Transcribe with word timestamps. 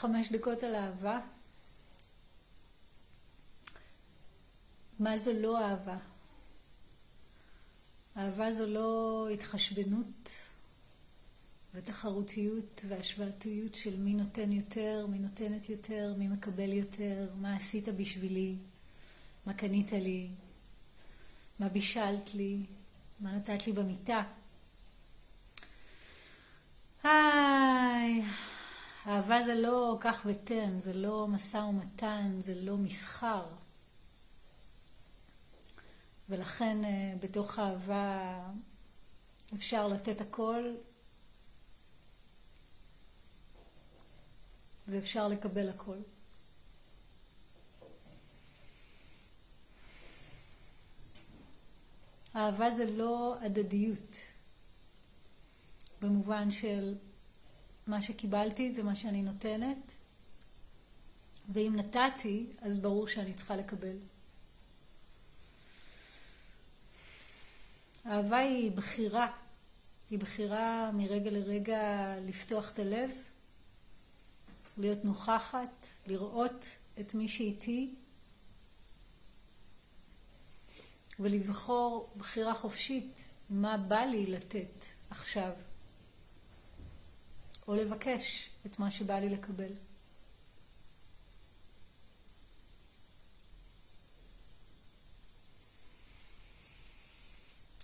חמש 0.00 0.32
דקות 0.32 0.62
על 0.62 0.74
אהבה. 0.74 1.20
מה 4.98 5.18
זו 5.18 5.32
לא 5.32 5.64
אהבה? 5.64 5.96
אהבה 8.16 8.52
זו 8.52 8.66
לא 8.66 9.28
התחשבנות 9.34 10.30
ותחרותיות 11.74 12.84
והשוואתיות 12.88 13.74
של 13.74 13.96
מי 13.96 14.14
נותן 14.14 14.52
יותר, 14.52 15.06
מי 15.10 15.18
נותנת 15.18 15.68
יותר, 15.68 16.14
מי 16.18 16.28
מקבל 16.28 16.72
יותר, 16.72 17.30
מה 17.40 17.56
עשית 17.56 17.88
בשבילי, 17.88 18.56
מה 19.46 19.54
קנית 19.54 19.92
לי, 19.92 20.28
מה 21.58 21.68
בישלת 21.68 22.34
לי, 22.34 22.62
מה 23.20 23.32
נתת 23.32 23.66
לי 23.66 23.72
במיטה. 23.72 24.22
היי, 27.02 28.24
אהבה 29.20 29.42
זה 29.42 29.54
לא 29.54 29.98
כך 30.00 30.22
ותן, 30.26 30.80
זה 30.80 30.92
לא 30.92 31.28
משא 31.28 31.56
ומתן, 31.56 32.40
זה 32.40 32.54
לא 32.54 32.76
מסחר. 32.76 33.46
ולכן 36.28 36.84
אה, 36.84 37.14
בתוך 37.20 37.58
אהבה 37.58 38.40
אפשר 39.54 39.88
לתת 39.88 40.20
הכל 40.20 40.74
ואפשר 44.88 45.28
לקבל 45.28 45.68
הכל. 45.68 45.98
אהבה 52.36 52.70
זה 52.70 52.90
לא 52.90 53.36
הדדיות, 53.42 54.16
במובן 56.00 56.50
של 56.50 56.94
מה 57.90 58.02
שקיבלתי 58.02 58.72
זה 58.72 58.82
מה 58.82 58.96
שאני 58.96 59.22
נותנת, 59.22 59.92
ואם 61.52 61.72
נתתי, 61.76 62.46
אז 62.60 62.78
ברור 62.78 63.08
שאני 63.08 63.34
צריכה 63.34 63.56
לקבל. 63.56 63.96
אהבה 68.06 68.38
היא 68.38 68.70
בחירה, 68.72 69.32
היא 70.10 70.18
בחירה 70.18 70.90
מרגע 70.92 71.30
לרגע 71.30 72.14
לפתוח 72.20 72.72
את 72.72 72.78
הלב, 72.78 73.10
להיות 74.76 75.04
נוכחת, 75.04 75.86
לראות 76.06 76.66
את 77.00 77.14
מי 77.14 77.28
שאיתי, 77.28 77.94
ולבחור 81.20 82.10
בחירה 82.16 82.54
חופשית 82.54 83.30
מה 83.50 83.76
בא 83.76 84.00
לי 84.00 84.26
לתת 84.26 84.84
עכשיו, 85.10 85.52
או 87.70 87.74
לבקש 87.74 88.50
את 88.66 88.78
מה 88.78 88.90
שבא 88.90 89.18
לי 89.18 89.28
לקבל. 89.28 89.72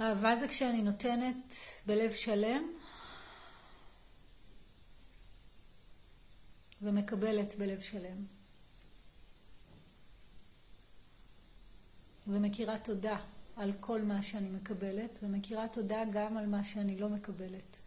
אהבה 0.00 0.36
זה 0.36 0.48
כשאני 0.48 0.82
נותנת 0.82 1.54
בלב 1.86 2.12
שלם 2.12 2.62
ומקבלת 6.82 7.54
בלב 7.54 7.80
שלם. 7.80 8.24
ומכירה 12.26 12.78
תודה 12.78 13.16
על 13.56 13.72
כל 13.80 14.02
מה 14.02 14.22
שאני 14.22 14.50
מקבלת, 14.50 15.10
ומכירה 15.22 15.68
תודה 15.68 16.02
גם 16.12 16.36
על 16.36 16.46
מה 16.46 16.64
שאני 16.64 16.98
לא 16.98 17.08
מקבלת. 17.08 17.79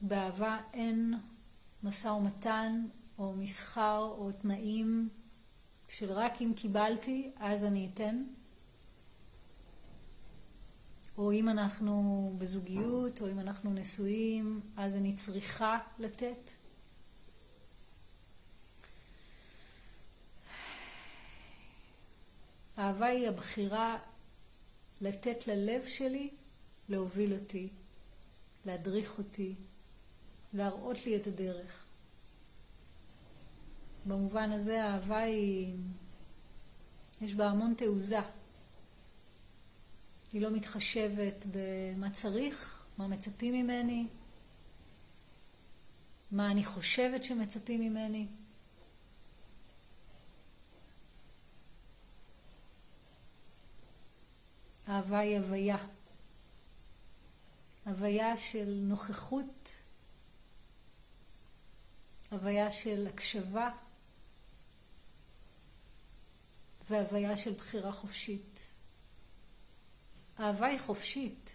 באהבה 0.00 0.60
אין 0.72 1.14
משא 1.82 2.08
ומתן 2.08 2.86
או 3.18 3.32
מסחר 3.32 4.14
או 4.18 4.32
תנאים 4.32 5.08
של 5.88 6.12
רק 6.12 6.42
אם 6.42 6.52
קיבלתי 6.56 7.30
אז 7.36 7.64
אני 7.64 7.90
אתן. 7.94 8.24
או 11.18 11.32
אם 11.32 11.48
אנחנו 11.48 12.32
בזוגיות, 12.38 13.20
או 13.20 13.30
אם 13.30 13.40
אנחנו 13.40 13.72
נשואים, 13.72 14.60
אז 14.76 14.96
אני 14.96 15.16
צריכה 15.16 15.78
לתת. 15.98 16.50
אהבה 22.78 23.06
היא 23.06 23.28
הבחירה 23.28 23.98
לתת 25.00 25.46
ללב 25.46 25.86
שלי 25.86 26.30
להוביל 26.88 27.34
אותי, 27.34 27.68
להדריך 28.64 29.18
אותי, 29.18 29.54
להראות 30.52 31.06
לי 31.06 31.16
את 31.16 31.26
הדרך. 31.26 31.84
במובן 34.06 34.52
הזה 34.52 34.84
האהבה 34.84 35.18
היא, 35.18 35.76
יש 37.20 37.34
בה 37.34 37.46
המון 37.46 37.74
תעוזה. 37.74 38.20
היא 40.32 40.42
לא 40.42 40.50
מתחשבת 40.50 41.46
במה 41.50 42.10
צריך, 42.10 42.86
מה 42.98 43.08
מצפים 43.08 43.54
ממני, 43.54 44.06
מה 46.30 46.50
אני 46.50 46.64
חושבת 46.64 47.24
שמצפים 47.24 47.80
ממני. 47.80 48.26
אהבה 54.88 55.18
היא 55.18 55.38
הוויה. 55.38 55.76
הוויה 57.86 58.38
של 58.38 58.80
נוכחות, 58.82 59.68
הוויה 62.30 62.70
של 62.70 63.06
הקשבה 63.06 63.70
והוויה 66.90 67.36
של 67.36 67.52
בחירה 67.52 67.92
חופשית. 67.92 68.60
אהבה 70.40 70.66
היא 70.66 70.78
חופשית. 70.80 71.50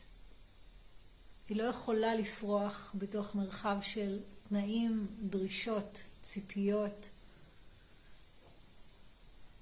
היא 1.49 1.57
לא 1.57 1.63
יכולה 1.63 2.15
לפרוח 2.15 2.95
בתוך 2.97 3.35
מרחב 3.35 3.77
של 3.81 4.19
תנאים, 4.49 5.07
דרישות, 5.21 6.03
ציפיות, 6.21 7.09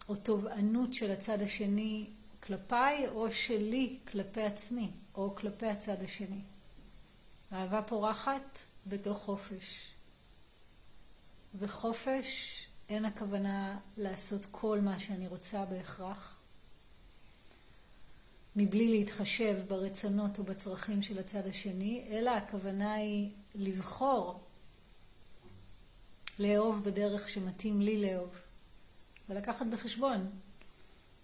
או 0.10 0.16
תובענות 0.16 0.94
של 0.94 1.12
הצד 1.12 1.42
השני 1.42 2.10
כלפיי, 2.44 3.08
או 3.08 3.32
שלי 3.32 4.00
כלפי 4.12 4.42
עצמי, 4.42 4.92
או 5.16 5.36
כלפי 5.36 5.68
הצד 5.68 6.04
השני. 6.04 6.42
אהבה 7.54 7.82
פורחת 7.82 8.60
בתוך 8.88 9.18
חופש. 9.18 9.92
וחופש 11.56 12.66
אין 12.90 13.06
הכוונה 13.06 13.80
לעשות 13.98 14.46
כל 14.52 14.80
מה 14.82 15.00
שאני 15.00 15.28
רוצה 15.28 15.66
בהכרח. 15.66 16.40
מבלי 18.56 18.88
להתחשב 18.88 19.58
ברצונות 19.68 20.40
או 20.40 20.44
בצרכים 20.44 21.02
של 21.02 21.20
הצד 21.20 21.48
השני, 21.48 22.06
אלא 22.10 22.30
הכוונה 22.30 22.94
היא 22.94 23.32
לבחור 23.56 24.40
לאהוב 26.40 26.84
בדרך 26.84 27.30
שמתאים 27.30 27.82
לי 27.82 28.02
לאהוב, 28.02 28.36
ולקחת 29.30 29.66
בחשבון 29.66 30.30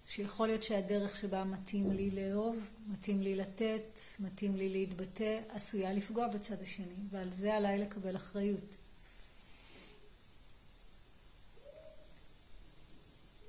שיכול 0.08 0.48
להיות 0.48 0.64
שהדרך 0.64 1.18
שבה 1.18 1.44
מתאים 1.44 1.92
לי 1.92 2.12
לאהוב, 2.12 2.70
מתאים 2.88 3.22
לי 3.22 3.36
לתת, 3.36 4.00
מתאים 4.20 4.56
לי 4.56 4.70
להתבטא, 4.70 5.40
עשויה 5.50 5.94
לפגוע 5.94 6.28
בצד 6.28 6.62
השני, 6.62 6.96
ועל 7.10 7.32
זה 7.32 7.56
עליי 7.56 7.80
לקבל 7.80 8.16
אחריות. 8.16 8.76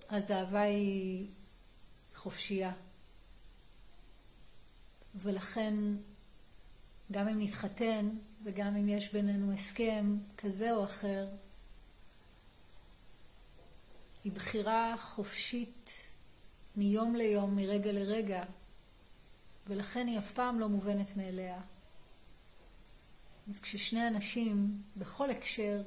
אז 0.08 0.30
אהבה 0.30 0.60
היא 0.60 1.28
חופשייה. 2.14 2.72
ולכן 5.14 5.74
גם 7.12 7.28
אם 7.28 7.42
נתחתן 7.42 8.08
וגם 8.44 8.76
אם 8.76 8.88
יש 8.88 9.12
בינינו 9.12 9.52
הסכם 9.52 10.18
כזה 10.36 10.72
או 10.72 10.84
אחר, 10.84 11.28
היא 14.24 14.32
בחירה 14.32 14.94
חופשית 15.00 15.90
מיום 16.76 17.16
ליום, 17.16 17.56
מרגע 17.56 17.92
לרגע, 17.92 18.44
ולכן 19.66 20.06
היא 20.06 20.18
אף 20.18 20.32
פעם 20.32 20.60
לא 20.60 20.68
מובנת 20.68 21.16
מאליה. 21.16 21.60
אז 23.48 23.60
כששני 23.60 24.08
אנשים, 24.08 24.82
בכל 24.96 25.30
הקשר, 25.30 25.82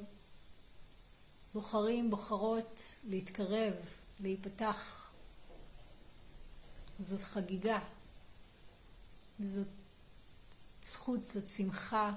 בוחרים, 1.54 2.10
בוחרות 2.10 2.82
להתקרב, 3.04 3.74
להיפתח, 4.20 5.10
זאת 6.98 7.20
חגיגה. 7.20 7.78
זאת 9.40 9.68
זכות, 10.84 11.24
זאת 11.24 11.46
שמחה. 11.46 12.12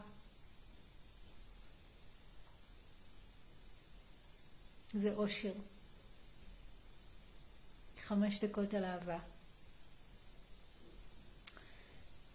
זה 4.93 5.13
אושר. 5.13 5.53
חמש 8.03 8.43
דקות 8.43 8.73
על 8.73 8.85
אהבה. 8.85 9.19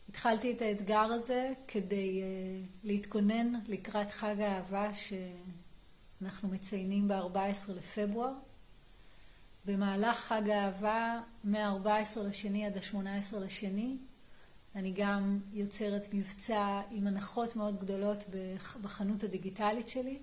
התחלתי 0.09 0.53
את 0.53 0.63
האתגר 0.63 0.99
הזה 0.99 1.53
כדי 1.69 2.23
uh, 2.23 2.67
להתכונן 2.85 3.53
לקראת 3.67 4.11
חג 4.11 4.41
האהבה 4.41 4.91
שאנחנו 4.95 6.49
מציינים 6.49 7.09
ב-14 7.09 7.73
לפברואר. 7.73 8.33
במהלך 9.69 10.19
חג 10.19 10.49
האהבה, 10.49 11.21
מ-14 11.45 12.21
לשני 12.21 12.67
עד 12.67 12.77
ה-18 12.77 13.37
לשני, 13.37 13.97
אני 14.75 14.93
גם 14.97 15.41
יוצרת 15.53 16.09
מבצע 16.13 16.81
עם 16.91 17.07
הנחות 17.07 17.57
מאוד 17.57 17.81
גדולות 17.81 18.25
בחנות 18.83 19.25
הדיגיטלית 19.25 19.89
שלי, 19.89 20.19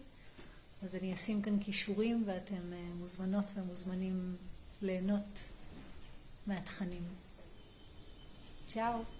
אז 0.83 0.95
אני 0.95 1.13
אשים 1.13 1.41
כאן 1.41 1.59
כישורים 1.59 2.23
ואתם 2.25 2.73
אה, 2.73 2.77
מוזמנות 2.99 3.45
ומוזמנים 3.55 4.35
ליהנות 4.81 5.39
מהתכנים. 6.47 7.03
צ'או. 8.67 9.14